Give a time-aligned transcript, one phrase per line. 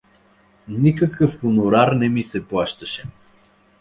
[0.67, 3.05] Никакъв хонорар не ми се плащаше.